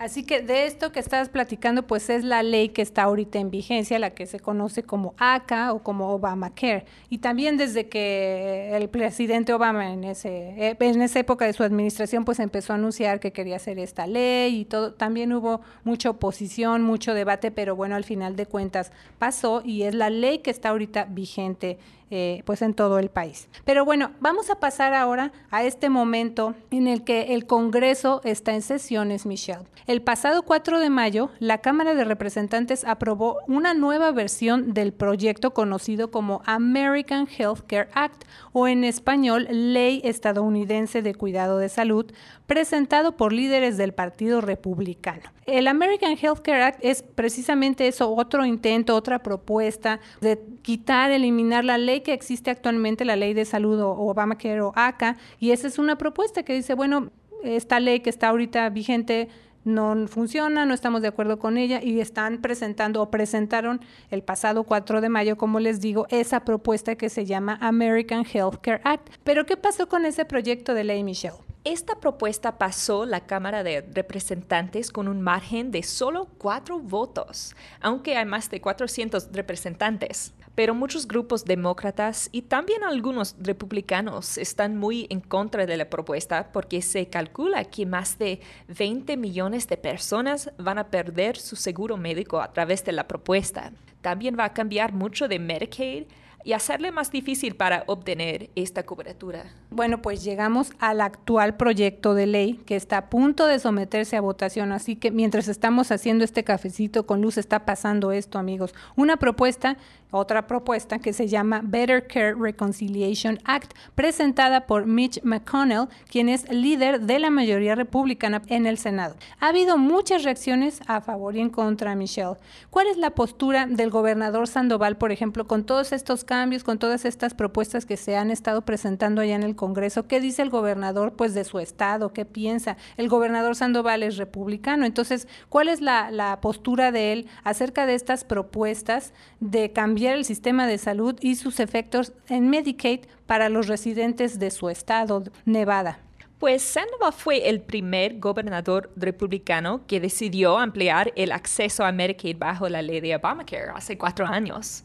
Así 0.00 0.22
que 0.22 0.40
de 0.40 0.64
esto 0.64 0.92
que 0.92 0.98
estás 0.98 1.28
platicando, 1.28 1.86
pues 1.86 2.08
es 2.08 2.24
la 2.24 2.42
ley 2.42 2.70
que 2.70 2.80
está 2.80 3.02
ahorita 3.02 3.38
en 3.38 3.50
vigencia, 3.50 3.98
la 3.98 4.14
que 4.14 4.24
se 4.24 4.40
conoce 4.40 4.82
como 4.82 5.12
ACA 5.18 5.74
o 5.74 5.82
como 5.82 6.08
Obamacare. 6.14 6.86
Y 7.10 7.18
también 7.18 7.58
desde 7.58 7.86
que 7.90 8.74
el 8.74 8.88
presidente 8.88 9.52
Obama 9.52 9.92
en, 9.92 10.04
ese, 10.04 10.54
eh, 10.56 10.76
en 10.80 11.02
esa 11.02 11.18
época 11.18 11.44
de 11.44 11.52
su 11.52 11.64
administración, 11.64 12.24
pues 12.24 12.38
empezó 12.38 12.72
a 12.72 12.76
anunciar 12.76 13.20
que 13.20 13.30
quería 13.34 13.56
hacer 13.56 13.78
esta 13.78 14.06
ley 14.06 14.60
y 14.60 14.64
todo. 14.64 14.94
También 14.94 15.34
hubo 15.34 15.60
mucha 15.84 16.08
oposición, 16.08 16.80
mucho 16.80 17.12
debate, 17.12 17.50
pero 17.50 17.76
bueno, 17.76 17.94
al 17.94 18.04
final 18.04 18.36
de 18.36 18.46
cuentas 18.46 18.92
pasó 19.18 19.60
y 19.62 19.82
es 19.82 19.94
la 19.94 20.08
ley 20.08 20.38
que 20.38 20.50
está 20.50 20.70
ahorita 20.70 21.08
vigente 21.10 21.76
eh, 22.10 22.42
pues 22.44 22.62
en 22.62 22.74
todo 22.74 22.98
el 22.98 23.08
país. 23.08 23.48
Pero 23.64 23.84
bueno, 23.84 24.10
vamos 24.20 24.50
a 24.50 24.56
pasar 24.56 24.94
ahora 24.94 25.32
a 25.50 25.62
este 25.62 25.88
momento 25.88 26.54
en 26.70 26.88
el 26.88 27.04
que 27.04 27.34
el 27.34 27.46
Congreso 27.46 28.20
está 28.24 28.54
en 28.54 28.62
sesiones, 28.62 29.26
Michelle. 29.26 29.64
El 29.86 30.02
pasado 30.02 30.42
4 30.42 30.80
de 30.80 30.90
mayo, 30.90 31.30
la 31.38 31.58
Cámara 31.58 31.94
de 31.94 32.04
Representantes 32.04 32.84
aprobó 32.84 33.38
una 33.46 33.74
nueva 33.74 34.12
versión 34.12 34.74
del 34.74 34.92
proyecto 34.92 35.52
conocido 35.52 36.10
como 36.10 36.42
American 36.46 37.26
Health 37.26 37.60
Care 37.66 37.88
Act 37.94 38.24
o 38.52 38.68
en 38.68 38.84
español 38.84 39.46
Ley 39.50 40.00
Estadounidense 40.04 41.02
de 41.02 41.14
Cuidado 41.14 41.58
de 41.58 41.68
Salud, 41.68 42.12
presentado 42.46 43.16
por 43.16 43.32
líderes 43.32 43.76
del 43.76 43.94
Partido 43.94 44.40
Republicano. 44.40 45.22
El 45.50 45.66
American 45.66 46.16
Health 46.16 46.42
Care 46.42 46.62
Act 46.62 46.78
es 46.82 47.02
precisamente 47.02 47.88
eso, 47.88 48.14
otro 48.14 48.44
intento, 48.44 48.94
otra 48.94 49.20
propuesta 49.20 49.98
de 50.20 50.38
quitar, 50.62 51.10
eliminar 51.10 51.64
la 51.64 51.76
ley 51.76 52.02
que 52.02 52.12
existe 52.12 52.50
actualmente, 52.50 53.04
la 53.04 53.16
ley 53.16 53.34
de 53.34 53.44
salud 53.44 53.80
o 53.80 53.90
Obamacare 53.90 54.60
o 54.60 54.72
ACA, 54.76 55.16
y 55.40 55.50
esa 55.50 55.66
es 55.66 55.80
una 55.80 55.98
propuesta 55.98 56.44
que 56.44 56.54
dice, 56.54 56.74
bueno, 56.74 57.10
esta 57.42 57.80
ley 57.80 57.98
que 57.98 58.10
está 58.10 58.28
ahorita 58.28 58.68
vigente 58.70 59.28
no 59.64 60.06
funciona, 60.06 60.64
no 60.66 60.72
estamos 60.72 61.02
de 61.02 61.08
acuerdo 61.08 61.40
con 61.40 61.58
ella 61.58 61.82
y 61.82 61.98
están 61.98 62.38
presentando 62.38 63.02
o 63.02 63.10
presentaron 63.10 63.80
el 64.10 64.22
pasado 64.22 64.62
4 64.62 65.00
de 65.00 65.08
mayo, 65.08 65.36
como 65.36 65.58
les 65.58 65.80
digo, 65.80 66.06
esa 66.10 66.44
propuesta 66.44 66.94
que 66.94 67.08
se 67.08 67.26
llama 67.26 67.58
American 67.60 68.24
Health 68.24 68.60
Care 68.62 68.80
Act. 68.84 69.08
Pero 69.24 69.46
¿qué 69.46 69.56
pasó 69.56 69.88
con 69.88 70.04
ese 70.04 70.24
proyecto 70.24 70.74
de 70.74 70.84
ley, 70.84 71.02
Michelle? 71.02 71.49
Esta 71.64 72.00
propuesta 72.00 72.56
pasó 72.56 73.04
la 73.04 73.26
Cámara 73.26 73.62
de 73.62 73.82
Representantes 73.92 74.90
con 74.90 75.08
un 75.08 75.20
margen 75.20 75.70
de 75.70 75.82
solo 75.82 76.26
cuatro 76.38 76.78
votos, 76.78 77.54
aunque 77.82 78.16
hay 78.16 78.24
más 78.24 78.48
de 78.48 78.62
400 78.62 79.28
representantes. 79.32 80.32
pero 80.54 80.74
muchos 80.74 81.06
grupos 81.06 81.44
demócratas 81.44 82.28
y 82.32 82.42
también 82.42 82.82
algunos 82.82 83.36
republicanos 83.40 84.36
están 84.36 84.76
muy 84.76 85.06
en 85.08 85.20
contra 85.20 85.64
de 85.64 85.76
la 85.76 85.88
propuesta 85.88 86.50
porque 86.52 86.82
se 86.82 87.06
calcula 87.06 87.64
que 87.64 87.86
más 87.86 88.18
de 88.18 88.40
20 88.68 89.16
millones 89.16 89.68
de 89.68 89.78
personas 89.78 90.50
van 90.58 90.78
a 90.78 90.88
perder 90.88 91.38
su 91.38 91.56
seguro 91.56 91.96
médico 91.96 92.40
a 92.40 92.52
través 92.52 92.84
de 92.84 92.92
la 92.92 93.06
propuesta. 93.06 93.72
También 94.02 94.36
va 94.38 94.44
a 94.44 94.52
cambiar 94.52 94.92
mucho 94.92 95.28
de 95.28 95.38
Medicaid 95.38 96.06
y 96.44 96.52
hacerle 96.52 96.90
más 96.90 97.10
difícil 97.10 97.54
para 97.54 97.84
obtener 97.86 98.50
esta 98.54 98.82
cobertura. 98.84 99.44
Bueno, 99.70 100.02
pues 100.02 100.24
llegamos 100.24 100.72
al 100.78 101.00
actual 101.00 101.56
proyecto 101.56 102.14
de 102.14 102.26
ley 102.26 102.60
que 102.66 102.76
está 102.76 102.98
a 102.98 103.10
punto 103.10 103.46
de 103.46 103.58
someterse 103.58 104.16
a 104.16 104.20
votación, 104.20 104.72
así 104.72 104.96
que 104.96 105.10
mientras 105.10 105.48
estamos 105.48 105.90
haciendo 105.92 106.24
este 106.24 106.44
cafecito 106.44 107.06
con 107.06 107.20
luz 107.20 107.38
está 107.38 107.64
pasando 107.64 108.12
esto, 108.12 108.38
amigos. 108.38 108.74
Una 108.96 109.16
propuesta 109.16 109.76
otra 110.10 110.46
propuesta 110.46 110.98
que 110.98 111.12
se 111.12 111.28
llama 111.28 111.60
Better 111.62 112.06
Care 112.06 112.34
Reconciliation 112.34 113.38
Act, 113.44 113.72
presentada 113.94 114.66
por 114.66 114.86
Mitch 114.86 115.22
McConnell, 115.22 115.88
quien 116.08 116.28
es 116.28 116.50
líder 116.50 117.02
de 117.02 117.18
la 117.18 117.30
mayoría 117.30 117.74
republicana 117.74 118.42
en 118.48 118.66
el 118.66 118.78
Senado. 118.78 119.16
Ha 119.38 119.48
habido 119.48 119.78
muchas 119.78 120.24
reacciones 120.24 120.80
a 120.86 121.00
favor 121.00 121.36
y 121.36 121.40
en 121.40 121.50
contra, 121.50 121.94
Michelle. 121.94 122.36
¿Cuál 122.70 122.88
es 122.88 122.96
la 122.96 123.10
postura 123.10 123.66
del 123.66 123.90
gobernador 123.90 124.48
Sandoval, 124.48 124.96
por 124.96 125.12
ejemplo, 125.12 125.46
con 125.46 125.64
todos 125.64 125.92
estos 125.92 126.24
cambios, 126.24 126.64
con 126.64 126.78
todas 126.78 127.04
estas 127.04 127.34
propuestas 127.34 127.86
que 127.86 127.96
se 127.96 128.16
han 128.16 128.30
estado 128.30 128.62
presentando 128.62 129.20
allá 129.20 129.36
en 129.36 129.42
el 129.42 129.56
Congreso? 129.56 130.06
¿Qué 130.06 130.20
dice 130.20 130.42
el 130.42 130.50
gobernador, 130.50 131.12
pues, 131.12 131.34
de 131.34 131.44
su 131.44 131.58
estado? 131.58 132.12
¿Qué 132.12 132.24
piensa? 132.24 132.76
El 132.96 133.08
gobernador 133.08 133.54
Sandoval 133.54 134.02
es 134.02 134.16
republicano, 134.16 134.84
entonces, 134.84 135.28
¿cuál 135.48 135.68
es 135.68 135.80
la, 135.80 136.10
la 136.10 136.40
postura 136.40 136.90
de 136.90 137.12
él 137.12 137.26
acerca 137.44 137.86
de 137.86 137.94
estas 137.94 138.24
propuestas 138.24 139.12
de 139.40 139.72
cambiar 139.72 139.99
el 140.06 140.24
sistema 140.24 140.66
de 140.66 140.78
salud 140.78 141.16
y 141.20 141.36
sus 141.36 141.60
efectos 141.60 142.12
en 142.28 142.48
Medicaid 142.48 143.00
para 143.26 143.48
los 143.48 143.66
residentes 143.66 144.38
de 144.38 144.50
su 144.50 144.68
estado, 144.68 145.24
Nevada. 145.44 146.00
Pues 146.38 146.62
Sandoval 146.62 147.12
fue 147.12 147.48
el 147.50 147.60
primer 147.60 148.18
gobernador 148.18 148.90
republicano 148.96 149.86
que 149.86 150.00
decidió 150.00 150.58
ampliar 150.58 151.12
el 151.16 151.32
acceso 151.32 151.84
a 151.84 151.92
Medicaid 151.92 152.38
bajo 152.38 152.68
la 152.68 152.80
ley 152.80 153.00
de 153.00 153.14
Obamacare 153.14 153.72
hace 153.74 153.98
cuatro 153.98 154.26
años. 154.26 154.84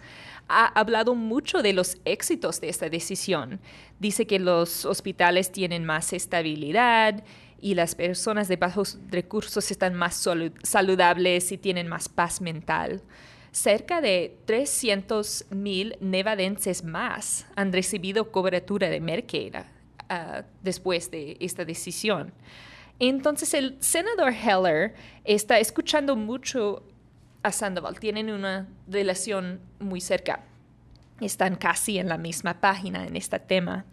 Ha 0.50 0.68
hablado 0.78 1.16
mucho 1.16 1.62
de 1.62 1.72
los 1.72 1.98
éxitos 2.04 2.60
de 2.60 2.70
esta 2.70 2.90
decisión. 2.90 3.62
Dice 4.00 4.28
que 4.28 4.38
los 4.38 4.86
hospitales 4.86 5.52
tienen 5.52 5.86
más 5.86 6.12
estabilidad 6.12 7.24
y 7.62 7.76
las 7.76 7.96
personas 7.96 8.50
de 8.50 8.58
bajos 8.58 9.00
recursos 9.10 9.72
están 9.72 9.94
más 9.94 10.28
saludables 10.64 11.52
y 11.54 11.58
tienen 11.58 11.88
más 11.88 12.10
paz 12.10 12.42
mental 12.42 13.02
cerca 13.56 14.02
de 14.02 14.38
300 14.46 15.46
mil 15.52 15.96
nevadenses 16.02 16.84
más 16.84 17.46
han 17.56 17.72
recibido 17.72 18.30
cobertura 18.30 18.90
de 18.90 19.00
Medicaid 19.00 19.56
ah, 20.10 20.44
después 20.62 21.10
de 21.10 21.38
esta 21.40 21.64
decisión. 21.64 22.34
Entonces 23.00 23.54
el 23.54 23.78
senador 23.80 24.34
Heller 24.34 24.94
está 25.24 25.58
escuchando 25.60 26.18
mucho 26.18 26.84
a 27.44 27.52
Sandoval, 27.54 27.98
tienen 27.98 28.30
una 28.30 28.68
relación 28.90 29.62
muy 29.80 30.02
cerca. 30.02 30.44
Están 31.22 31.56
casi 31.56 31.98
en 31.98 32.10
la 32.10 32.18
misma 32.18 32.60
página 32.60 33.08
en 33.08 33.16
este 33.16 33.40
tema. 33.40 33.86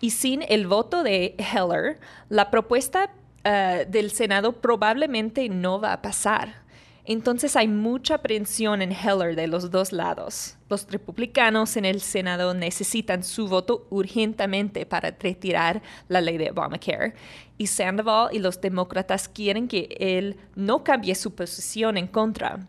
Y 0.00 0.12
sin 0.12 0.42
el 0.48 0.66
voto 0.66 1.02
de 1.02 1.34
Heller, 1.36 2.00
la 2.30 2.50
propuesta 2.50 3.10
ah, 3.44 3.80
del 3.86 4.12
Senado 4.12 4.52
probablemente 4.52 5.46
no 5.50 5.78
va 5.78 5.92
a 5.92 6.00
pasar. 6.00 6.69
Entonces 7.04 7.56
hay 7.56 7.68
mucha 7.68 8.18
presión 8.18 8.82
en 8.82 8.92
Heller 8.92 9.34
de 9.34 9.46
los 9.46 9.70
dos 9.70 9.92
lados. 9.92 10.56
Los 10.68 10.86
republicanos 10.90 11.76
en 11.76 11.84
el 11.84 12.00
Senado 12.00 12.54
necesitan 12.54 13.24
su 13.24 13.48
voto 13.48 13.86
urgentemente 13.90 14.86
para 14.86 15.10
retirar 15.10 15.82
la 16.08 16.20
ley 16.20 16.38
de 16.38 16.50
Obamacare. 16.50 17.14
Y 17.58 17.66
Sandoval 17.66 18.28
y 18.32 18.38
los 18.38 18.60
demócratas 18.60 19.28
quieren 19.28 19.68
que 19.68 19.96
él 19.98 20.36
no 20.54 20.84
cambie 20.84 21.14
su 21.14 21.34
posición 21.34 21.96
en 21.96 22.06
contra. 22.06 22.68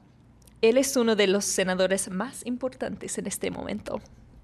Él 0.62 0.78
es 0.78 0.96
uno 0.96 1.16
de 1.16 1.28
los 1.28 1.46
senadores 1.46 2.10
más 2.10 2.46
importantes 2.46 3.18
en 3.18 3.28
este 3.28 3.52
momento. 3.52 4.00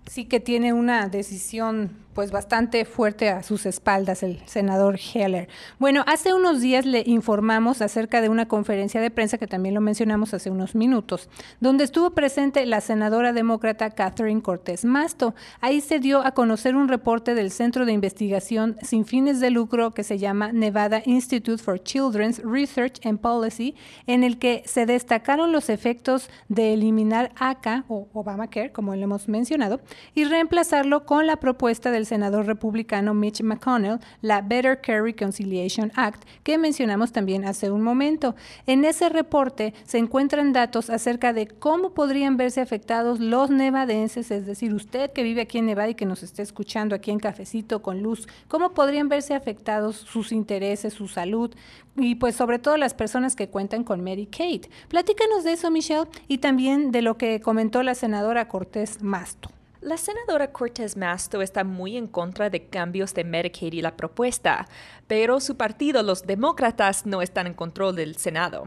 Sí 0.10 0.26
que 0.26 0.40
tiene 0.40 0.74
una 0.74 1.08
decisión 1.08 2.08
pues 2.18 2.32
bastante 2.32 2.84
fuerte 2.86 3.30
a 3.30 3.44
sus 3.44 3.68
espaldas 3.68 4.24
el 4.24 4.42
senador 4.48 4.98
Heller. 5.14 5.48
Bueno, 5.78 6.04
hace 6.08 6.34
unos 6.34 6.62
días 6.62 6.84
le 6.84 7.04
informamos 7.06 7.84
acerca 7.84 8.22
de 8.22 8.30
una 8.30 8.48
conferencia 8.48 9.00
de 9.00 9.12
prensa 9.12 9.38
que 9.38 9.46
también 9.46 9.76
lo 9.76 9.82
mencionamos 9.82 10.34
hace 10.34 10.50
unos 10.50 10.74
minutos, 10.74 11.30
donde 11.60 11.84
estuvo 11.84 12.10
presente 12.16 12.66
la 12.66 12.82
senadora 12.82 13.34
demócrata 13.34 13.92
Catherine 13.92 14.42
Cortés 14.42 14.84
Masto. 14.84 15.36
Ahí 15.62 15.80
se 15.80 16.00
dio 16.00 16.26
a 16.26 16.32
conocer 16.32 16.76
un 16.76 16.88
reporte 16.88 17.36
del 17.36 17.52
Centro 17.52 17.86
de 17.86 17.92
Investigación 17.92 18.78
sin 18.82 19.06
fines 19.06 19.40
de 19.40 19.52
lucro 19.52 19.94
que 19.94 20.04
se 20.04 20.18
llama 20.18 20.52
Nevada 20.52 21.04
Institute 21.06 21.62
for 21.62 21.80
Children's 21.84 22.42
Research 22.44 23.00
and 23.06 23.20
Policy, 23.20 23.76
en 24.08 24.24
el 24.24 24.40
que 24.40 24.64
se 24.66 24.88
destacaron 24.88 25.52
los 25.52 25.70
efectos 25.70 26.32
de 26.50 26.74
eliminar 26.74 27.32
ACA 27.36 27.86
o 27.90 28.08
Obamacare, 28.14 28.72
como 28.72 28.96
le 28.96 29.04
hemos 29.04 29.28
mencionado, 29.28 29.82
y 30.14 30.26
reemplazarlo 30.26 31.06
con 31.06 31.28
la 31.28 31.38
propuesta 31.38 31.92
del 31.92 32.06
senador 32.06 32.46
republicano 32.46 33.14
Mitch 33.14 33.42
McConnell, 33.42 34.00
la 34.22 34.42
Better 34.42 34.82
Care 34.82 35.02
Reconciliation 35.02 35.92
Act, 35.96 36.24
que 36.44 36.58
mencionamos 36.58 37.12
también 37.12 37.46
hace 37.46 37.72
un 37.72 37.82
momento. 37.82 38.36
En 38.66 38.86
ese 38.86 39.10
reporte 39.10 39.74
se 39.86 39.98
encuentran 39.98 40.54
datos 40.54 40.90
acerca 40.90 41.34
de 41.34 41.48
cómo 41.48 41.94
podrían 41.94 42.38
verse 42.38 42.62
afectados 42.62 43.20
los 43.20 43.50
nevadenses, 43.50 44.32
es 44.32 44.46
decir, 44.46 44.74
usted 44.74 45.12
que 45.12 45.24
vive 45.24 45.42
aquí 45.42 45.58
en 45.58 45.68
Nevada 45.68 45.90
y 45.90 45.96
que 45.96 46.06
nos 46.06 46.24
esté 46.24 46.42
escuchando 46.42 46.96
aquí 46.96 47.12
en 47.12 47.20
Cafecito 47.20 47.82
con 47.82 48.02
Luz, 48.02 48.28
cómo 48.48 48.74
podrían 48.74 49.10
verse 49.10 49.34
afectados 49.34 49.96
sus 49.96 50.32
intereses, 50.32 50.94
su 50.94 51.08
salud 51.08 51.54
y 51.96 52.16
pues 52.16 52.36
sobre 52.36 52.60
todo 52.60 52.78
las 52.78 52.94
personas 52.94 53.36
que 53.36 53.50
cuentan 53.50 53.84
con 53.84 54.02
Medicaid. 54.02 54.66
Platícanos 54.88 55.44
de 55.44 55.54
eso, 55.54 55.72
Michelle, 55.72 56.08
y 56.28 56.40
también 56.40 56.92
de 56.92 57.02
lo 57.02 57.18
que 57.18 57.42
comentó 57.42 57.84
la 57.84 57.96
senadora 57.96 58.48
Cortés 58.48 59.02
Masto. 59.02 59.57
La 59.88 59.96
senadora 59.96 60.52
Cortés 60.52 60.98
Masto 60.98 61.42
está 61.42 61.64
muy 61.64 61.96
en 61.96 62.08
contra 62.08 62.50
de 62.50 62.66
cambios 62.68 63.14
de 63.14 63.24
Medicaid 63.24 63.72
y 63.72 63.82
la 63.82 63.96
propuesta, 63.96 64.68
pero 65.08 65.40
su 65.40 65.56
partido, 65.56 66.04
los 66.04 66.28
demócratas, 66.28 67.06
no 67.06 67.22
están 67.22 67.48
en 67.48 67.54
control 67.54 67.96
del 67.96 68.18
Senado. 68.18 68.66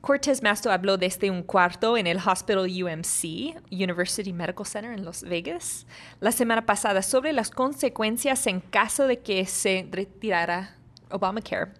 Cortés 0.00 0.42
Masto 0.42 0.72
habló 0.72 0.96
desde 0.96 1.30
un 1.30 1.44
cuarto 1.44 1.96
en 1.96 2.08
el 2.08 2.18
Hospital 2.18 2.66
UMC, 2.66 3.54
University 3.70 4.32
Medical 4.32 4.66
Center 4.66 4.90
en 4.90 5.04
Las 5.04 5.22
Vegas, 5.22 5.86
la 6.18 6.32
semana 6.32 6.66
pasada 6.66 7.02
sobre 7.02 7.32
las 7.32 7.50
consecuencias 7.50 8.44
en 8.48 8.58
caso 8.58 9.06
de 9.06 9.20
que 9.20 9.46
se 9.46 9.86
retirara 9.92 10.74
Obamacare. 11.12 11.70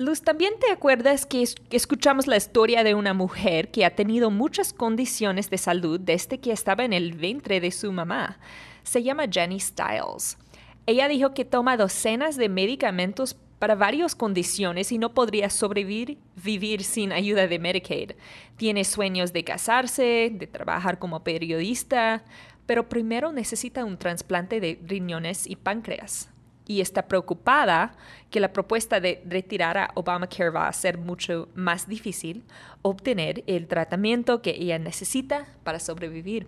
Luz, 0.00 0.22
¿también 0.22 0.54
te 0.60 0.70
acuerdas 0.70 1.26
que 1.26 1.44
escuchamos 1.70 2.28
la 2.28 2.36
historia 2.36 2.84
de 2.84 2.94
una 2.94 3.14
mujer 3.14 3.72
que 3.72 3.84
ha 3.84 3.96
tenido 3.96 4.30
muchas 4.30 4.72
condiciones 4.72 5.50
de 5.50 5.58
salud 5.58 5.98
desde 5.98 6.38
que 6.38 6.52
estaba 6.52 6.84
en 6.84 6.92
el 6.92 7.14
vientre 7.14 7.60
de 7.60 7.72
su 7.72 7.90
mamá? 7.90 8.38
Se 8.84 9.02
llama 9.02 9.24
Jenny 9.28 9.58
Stiles. 9.58 10.38
Ella 10.86 11.08
dijo 11.08 11.34
que 11.34 11.44
toma 11.44 11.76
docenas 11.76 12.36
de 12.36 12.48
medicamentos 12.48 13.36
para 13.58 13.74
varias 13.74 14.14
condiciones 14.14 14.92
y 14.92 14.98
no 14.98 15.14
podría 15.14 15.50
sobrevivir 15.50 16.18
vivir 16.36 16.84
sin 16.84 17.10
ayuda 17.10 17.48
de 17.48 17.58
Medicaid. 17.58 18.12
Tiene 18.56 18.84
sueños 18.84 19.32
de 19.32 19.42
casarse, 19.42 20.30
de 20.32 20.46
trabajar 20.46 21.00
como 21.00 21.24
periodista, 21.24 22.22
pero 22.66 22.88
primero 22.88 23.32
necesita 23.32 23.84
un 23.84 23.98
trasplante 23.98 24.60
de 24.60 24.78
riñones 24.86 25.48
y 25.48 25.56
páncreas 25.56 26.30
y 26.68 26.80
está 26.80 27.08
preocupada 27.08 27.96
que 28.30 28.38
la 28.38 28.52
propuesta 28.52 29.00
de 29.00 29.22
retirar 29.26 29.78
a 29.78 29.90
Obamacare 29.94 30.50
va 30.50 30.68
a 30.68 30.72
ser 30.72 30.98
mucho 30.98 31.48
más 31.54 31.88
difícil 31.88 32.44
obtener 32.82 33.42
el 33.48 33.66
tratamiento 33.66 34.42
que 34.42 34.50
ella 34.50 34.78
necesita 34.78 35.48
para 35.64 35.80
sobrevivir. 35.80 36.46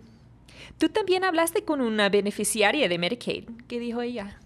Tú 0.79 0.91
también 0.91 1.25
hablaste 1.25 1.65
con 1.65 1.81
una 1.81 2.09
beneficiaria 2.09 2.89
de 2.89 2.99
Medicaid. 2.99 3.49
¿Qué 3.67 3.81
dijo 3.81 4.03
ella? 4.03 4.40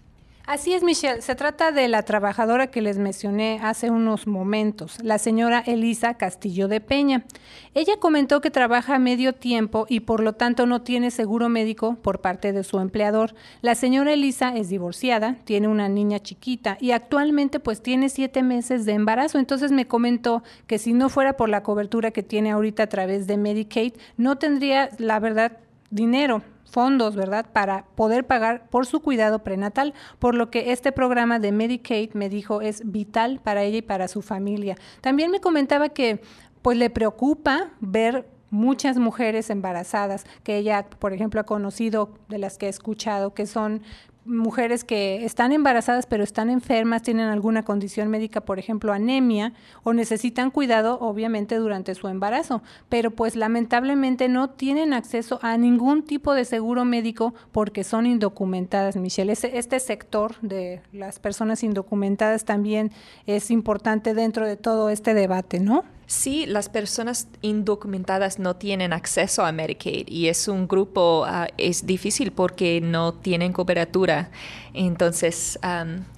Así 0.47 0.73
es, 0.73 0.83
Michelle. 0.83 1.23
Se 1.23 1.33
trata 1.33 1.71
de 1.71 1.87
la 1.87 2.03
trabajadora 2.03 2.67
que 2.67 2.79
les 2.79 2.99
mencioné 2.99 3.59
hace 3.63 3.89
unos 3.89 4.27
momentos, 4.27 4.97
la 5.01 5.17
señora 5.17 5.63
Elisa 5.65 6.13
Castillo 6.13 6.67
de 6.67 6.81
Peña. 6.81 7.25
Ella 7.73 7.93
comentó 7.99 8.41
que 8.41 8.51
trabaja 8.51 8.99
medio 8.99 9.33
tiempo 9.33 9.87
y 9.89 10.01
por 10.01 10.21
lo 10.21 10.33
tanto 10.33 10.67
no 10.67 10.83
tiene 10.83 11.09
seguro 11.09 11.49
médico 11.49 11.95
por 11.95 12.21
parte 12.21 12.53
de 12.53 12.63
su 12.63 12.79
empleador. 12.79 13.33
La 13.61 13.73
señora 13.73 14.13
Elisa 14.13 14.55
es 14.55 14.69
divorciada, 14.69 15.37
tiene 15.45 15.67
una 15.67 15.89
niña 15.89 16.19
chiquita 16.19 16.77
y 16.79 16.91
actualmente 16.91 17.59
pues 17.59 17.81
tiene 17.81 18.09
siete 18.09 18.43
meses 18.43 18.85
de 18.85 18.93
embarazo. 18.93 19.39
Entonces 19.39 19.71
me 19.71 19.87
comentó 19.87 20.43
que 20.67 20.77
si 20.77 20.93
no 20.93 21.09
fuera 21.09 21.37
por 21.37 21.49
la 21.49 21.63
cobertura 21.63 22.11
que 22.11 22.21
tiene 22.21 22.51
ahorita 22.51 22.83
a 22.83 22.87
través 22.87 23.25
de 23.25 23.37
Medicaid, 23.37 23.93
no 24.15 24.37
tendría, 24.37 24.91
la 24.99 25.19
verdad, 25.19 25.53
dinero 25.89 26.43
fondos, 26.75 27.15
¿verdad?, 27.15 27.45
para 27.53 27.85
poder 27.95 28.27
pagar 28.27 28.67
por 28.69 28.85
su 28.85 28.99
cuidado 28.99 29.39
prenatal, 29.39 29.93
por 30.19 30.35
lo 30.35 30.51
que 30.51 30.73
este 30.73 30.91
programa 30.91 31.39
de 31.39 31.53
Medicaid, 31.53 32.11
me 32.15 32.27
dijo, 32.27 32.59
es 32.59 32.91
vital 32.91 33.39
para 33.41 33.63
ella 33.63 33.77
y 33.77 33.81
para 33.81 34.09
su 34.09 34.21
familia. 34.21 34.75
También 34.99 35.31
me 35.31 35.39
comentaba 35.39 35.87
que 35.87 36.19
pues 36.61 36.77
le 36.77 36.89
preocupa 36.89 37.69
ver 37.79 38.27
muchas 38.49 38.97
mujeres 38.97 39.49
embarazadas 39.49 40.25
que 40.43 40.57
ella, 40.57 40.85
por 40.99 41.13
ejemplo, 41.13 41.39
ha 41.39 41.45
conocido, 41.45 42.09
de 42.27 42.39
las 42.39 42.57
que 42.57 42.65
he 42.65 42.69
escuchado, 42.69 43.33
que 43.33 43.45
son 43.45 43.81
mujeres 44.25 44.83
que 44.83 45.23
están 45.23 45.51
embarazadas 45.51 46.05
pero 46.05 46.23
están 46.23 46.49
enfermas, 46.49 47.03
tienen 47.03 47.27
alguna 47.27 47.63
condición 47.63 48.09
médica, 48.09 48.41
por 48.41 48.59
ejemplo 48.59 48.91
anemia, 48.93 49.53
o 49.83 49.93
necesitan 49.93 50.51
cuidado 50.51 50.99
obviamente 50.99 51.55
durante 51.55 51.95
su 51.95 52.07
embarazo, 52.07 52.61
pero 52.89 53.11
pues 53.11 53.35
lamentablemente 53.35 54.27
no 54.27 54.49
tienen 54.49 54.93
acceso 54.93 55.39
a 55.41 55.57
ningún 55.57 56.03
tipo 56.03 56.33
de 56.33 56.45
seguro 56.45 56.85
médico 56.85 57.33
porque 57.51 57.83
son 57.83 58.05
indocumentadas, 58.05 58.95
Michelle. 58.95 59.33
Este, 59.33 59.79
sector 59.79 60.35
de 60.41 60.81
las 60.91 61.19
personas 61.19 61.63
indocumentadas 61.63 62.45
también 62.45 62.91
es 63.25 63.51
importante 63.51 64.13
dentro 64.13 64.47
de 64.47 64.57
todo 64.57 64.89
este 64.89 65.13
debate, 65.13 65.59
¿no? 65.59 65.83
Sí, 66.07 66.45
las 66.45 66.69
personas 66.69 67.27
indocumentadas 67.41 68.37
no 68.37 68.55
tienen 68.55 68.93
acceso 68.93 69.43
a 69.43 69.51
Medicaid 69.51 70.07
y 70.07 70.27
es 70.27 70.47
un 70.47 70.67
grupo, 70.67 71.25
ah, 71.25 71.47
es 71.57 71.87
difícil 71.87 72.31
porque 72.31 72.79
no 72.79 73.13
tienen 73.13 73.53
cobertura. 73.53 74.29
Entonces 74.73 75.57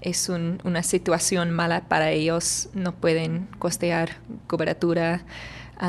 es 0.01 0.29
una 0.29 0.83
situación 0.83 1.51
mala 1.51 1.87
para 1.87 2.11
ellos, 2.11 2.67
no 2.73 2.93
pueden 2.95 3.47
costear 3.59 4.17
cobertura 4.47 5.25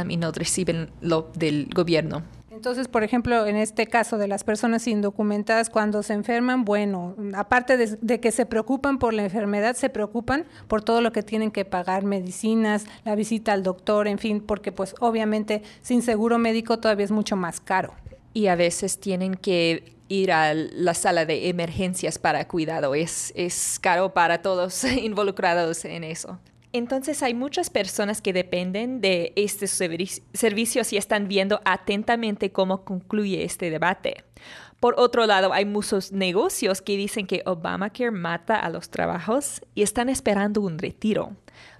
y 0.08 0.16
no 0.16 0.30
reciben 0.30 0.90
lo 1.00 1.30
del 1.34 1.68
gobierno. 1.74 2.37
Entonces, 2.58 2.88
por 2.88 3.04
ejemplo, 3.04 3.46
en 3.46 3.54
este 3.54 3.86
caso 3.86 4.18
de 4.18 4.26
las 4.26 4.42
personas 4.42 4.88
indocumentadas, 4.88 5.70
cuando 5.70 6.02
se 6.02 6.12
enferman, 6.14 6.64
bueno, 6.64 7.14
aparte 7.36 7.76
de, 7.76 8.18
que 8.18 8.32
se 8.32 8.46
preocupan 8.46 8.98
por 8.98 9.14
la 9.14 9.22
enfermedad, 9.22 9.76
se 9.76 9.88
preocupan 9.90 10.44
por 10.66 10.82
todo 10.82 11.00
lo 11.00 11.12
que 11.12 11.22
tienen 11.22 11.52
que 11.52 11.64
pagar, 11.64 12.02
medicinas, 12.02 12.84
la 13.04 13.14
visita 13.14 13.52
al 13.52 13.62
doctor, 13.62 14.08
en 14.08 14.18
fin, 14.18 14.40
porque 14.40 14.72
pues 14.72 14.96
obviamente 14.98 15.62
sin 15.82 16.02
seguro 16.02 16.38
médico 16.38 16.80
todavía 16.80 17.04
es 17.04 17.12
mucho 17.12 17.36
más 17.36 17.60
caro. 17.60 17.94
Y 18.34 18.48
a 18.48 18.56
veces 18.56 18.98
tienen 18.98 19.36
que 19.36 19.94
ir 20.08 20.32
a 20.32 20.52
la 20.52 20.94
sala 20.94 21.26
de 21.26 21.50
emergencias 21.50 22.18
para 22.18 22.48
cuidado. 22.48 22.96
Es, 22.96 23.32
es 23.36 23.78
caro 23.80 24.14
para 24.14 24.42
todos 24.42 24.82
involucrados 25.00 25.84
en 25.84 26.02
eso. 26.02 26.40
Entonces 26.72 27.22
hay 27.22 27.34
muchas 27.34 27.70
personas 27.70 28.20
que 28.20 28.32
dependen 28.32 29.00
de 29.00 29.32
estos 29.36 29.70
servicios 29.70 30.92
y 30.92 30.96
están 30.96 31.28
viendo 31.28 31.60
atentamente 31.64 32.52
cómo 32.52 32.84
concluye 32.84 33.44
este 33.44 33.70
debate. 33.70 34.24
Por 34.80 34.94
otro 34.96 35.26
lado, 35.26 35.52
hay 35.52 35.64
muchos 35.64 36.12
negocios 36.12 36.82
que 36.82 36.96
dicen 36.96 37.26
que 37.26 37.42
Obamacare 37.46 38.12
mata 38.12 38.60
a 38.60 38.70
los 38.70 38.90
trabajos 38.90 39.60
y 39.74 39.82
están 39.82 40.08
esperando 40.08 40.60
un 40.60 40.78
retiro. 40.78 41.36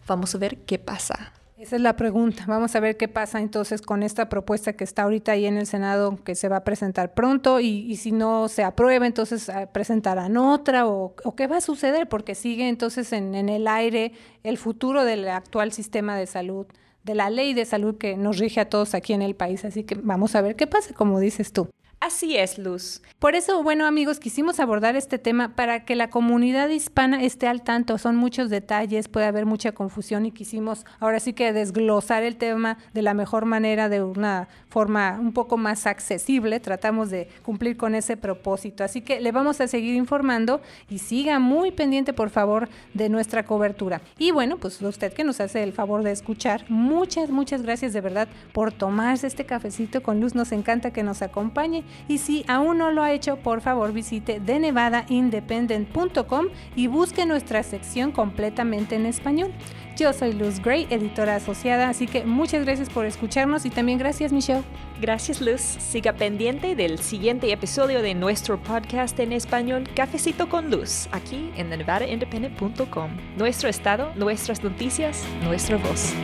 Vamos 0.07 0.35
a 0.35 0.39
ver 0.39 0.59
qué 0.65 0.79
pasa. 0.79 1.33
Esa 1.59 1.75
es 1.75 1.83
la 1.83 1.97
pregunta. 1.97 2.45
Vamos 2.47 2.77
a 2.77 2.81
ver 2.81 2.97
qué 2.97 3.09
pasa 3.09 3.41
entonces 3.41 3.83
con 3.83 4.05
esta 4.05 4.29
propuesta 4.29 4.75
que 4.75 4.85
está 4.85 5.03
ahorita 5.03 5.33
ahí 5.33 5.45
en 5.45 5.57
el 5.57 5.67
Senado, 5.67 6.17
que 6.23 6.37
se 6.37 6.49
va 6.49 6.59
a 6.59 6.65
presentar 6.65 7.15
pronto, 7.15 7.59
y, 7.59 7.97
si 7.97 8.13
no 8.13 8.47
se 8.47 8.63
aprueba, 8.63 9.09
entonces 9.09 9.49
eh, 9.49 9.69
presentarán 9.73 10.37
otra, 10.37 10.87
o, 10.87 11.17
qué 11.37 11.49
va 11.49 11.57
a 11.57 11.61
suceder, 11.61 12.09
porque 12.09 12.37
sigue 12.37 12.69
entonces 12.69 13.13
en, 13.13 13.35
en 13.35 13.49
el 13.49 13.67
aire 13.67 14.13
el 14.45 14.57
futuro 14.57 15.05
del 15.05 15.29
actual 15.29 15.73
sistema 15.73 16.17
de 16.17 16.29
salud, 16.29 16.67
de 17.03 17.17
la 17.17 17.29
ley 17.29 17.55
de 17.55 17.65
salud 17.65 17.99
que 17.99 18.17
nos 18.17 18.39
rige 18.39 18.61
a 18.61 18.69
todos 18.69 18.95
aquí 18.95 19.13
en 19.13 19.23
el 19.23 19.35
país. 19.35 19.65
Así 19.65 19.83
que 19.83 19.97
vamos 19.97 20.37
a 20.37 20.43
ver 20.43 20.55
qué 20.55 20.69
pasa, 20.69 20.95
como 20.95 21.19
dices 21.19 21.53
tú. 21.53 21.69
Así 22.01 22.37
es, 22.37 22.59
Luz. 22.59 23.03
Por 23.19 23.35
eso, 23.35 23.61
bueno, 23.65 23.85
amigos, 23.85 24.21
quisimos 24.21 24.61
abordar 24.61 24.95
este 24.95 25.19
tema 25.19 25.57
para 25.57 25.85
que 25.85 25.97
la 25.97 26.11
comunidad 26.11 26.69
hispana 26.69 27.25
esté 27.25 27.49
al 27.49 27.63
tanto. 27.63 27.99
Son 27.99 28.15
muchos 28.15 28.51
detalles, 28.51 29.09
puede 29.09 29.27
haber 29.27 29.47
mucha 29.47 29.73
confusión 29.73 30.25
y 30.25 30.31
quisimos 30.31 30.87
ahora 31.01 31.19
sí 31.19 31.33
que 31.33 31.53
desglosar 31.53 32.23
el 32.23 32.37
tema 32.37 32.79
de 32.95 33.03
la 33.03 33.15
mejor 33.15 33.47
manera, 33.47 33.89
de 33.89 34.05
una 34.05 34.47
forma 34.69 35.19
un 35.21 35.33
poco 35.33 35.57
más 35.57 35.89
accesible. 35.89 36.61
Tratamos 36.61 37.11
de 37.11 37.29
cumplir 37.43 37.77
con 37.77 37.97
ese 37.97 38.17
propósito. 38.17 38.85
Así 38.85 39.01
que 39.01 39.21
le 39.21 39.33
vamos 39.33 39.61
a 39.61 39.67
seguir 39.67 39.97
informando 39.97 40.61
y 40.89 41.01
siga 41.01 41.41
muy 41.41 41.73
pendiente, 41.73 42.13
por 42.13 42.31
favor, 42.31 42.69
de 42.95 43.09
nuestra 43.09 43.45
cobertura. 43.45 44.03
Y 44.19 44.31
bueno, 44.31 44.59
pues 44.59 44.81
usted 44.81 45.13
que 45.13 45.25
nos 45.25 45.41
hace 45.41 45.65
el 45.65 45.73
favor 45.73 46.05
de 46.05 46.13
escuchar, 46.13 46.65
muchas, 46.69 47.31
muchas 47.31 47.63
gracias 47.63 47.93
de 47.93 48.01
verdad 48.01 48.29
por 48.53 48.71
tomarse 48.71 49.27
este 49.27 49.47
cafecito 49.47 50.01
con 50.01 50.21
luz. 50.21 50.37
Nos 50.37 50.53
encanta 50.53 50.93
que 50.93 51.03
nos 51.03 51.23
acompañe 51.23 51.88
y 52.09 52.19
si 52.19 52.45
aún 52.49 52.79
no 52.79 52.91
lo 52.91 53.03
ha 53.03 53.13
hecho, 53.13 53.37
por 53.37 53.61
favor 53.61 53.93
visite 53.93 54.41
denevadaindependent.com 54.41 56.47
y 56.77 56.87
busque 56.87 57.27
nuestra 57.27 57.63
sección 57.63 58.13
completamente 58.13 58.97
en 58.97 59.07
español. 59.07 59.53
Yo 59.99 60.13
soy 60.13 60.33
Luz 60.33 60.61
Gray, 60.61 60.87
editora 60.91 61.35
asociada, 61.35 61.89
así 61.89 62.07
que 62.07 62.25
muchas 62.25 62.65
gracias 62.65 62.89
por 62.89 63.05
escucharnos 63.05 63.67
y 63.67 63.71
también 63.71 63.99
gracias 63.99 64.33
Michelle. 64.33 64.63
Gracias 65.01 65.41
Luz. 65.41 65.61
Siga 65.61 66.13
pendiente 66.13 66.77
del 66.77 67.01
siguiente 67.01 67.51
episodio 67.51 68.01
de 68.01 68.15
nuestro 68.15 68.63
podcast 68.63 69.19
en 69.19 69.33
español 69.33 69.89
Cafecito 69.97 70.49
con 70.49 70.71
Luz, 70.71 71.09
aquí 71.11 71.51
en 71.57 71.71
denevadaindependent.com. 71.71 73.11
Nuestro 73.37 73.69
estado, 73.69 74.13
nuestras 74.15 74.63
noticias, 74.63 75.25
nuestra 75.43 75.79
voz. 75.79 76.15